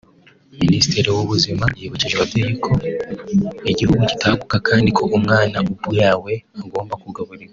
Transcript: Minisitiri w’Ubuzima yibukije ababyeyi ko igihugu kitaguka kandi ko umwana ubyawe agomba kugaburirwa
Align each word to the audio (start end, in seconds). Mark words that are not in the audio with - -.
Minisitiri 0.61 1.07
w’Ubuzima 1.15 1.65
yibukije 1.79 2.15
ababyeyi 2.15 2.53
ko 2.65 2.73
igihugu 3.71 4.01
kitaguka 4.11 4.55
kandi 4.67 4.89
ko 4.97 5.03
umwana 5.17 5.57
ubyawe 5.87 6.33
agomba 6.63 6.93
kugaburirwa 7.03 7.49